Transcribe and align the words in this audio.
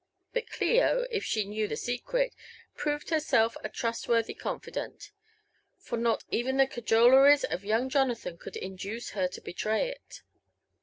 But 0.33 0.49
Clio, 0.49 1.05
if 1.11 1.23
she 1.23 1.45
knew 1.45 1.67
the 1.67 1.75
secret, 1.77 2.33
proved 2.75 3.09
herseU 3.09 3.55
a 3.63 3.69
trustworthy 3.69 4.33
confi 4.33 4.73
dant, 4.73 5.11
for 5.77 5.95
not 5.95 6.23
even 6.31 6.57
the 6.57 6.65
cajoleries 6.65 7.43
of 7.43 7.63
young 7.63 7.87
Jonathan 7.87 8.39
could 8.39 8.55
induce 8.57 9.11
her 9.11 9.27
to 9.27 9.41
betray 9.41 9.89
it. 9.89 10.23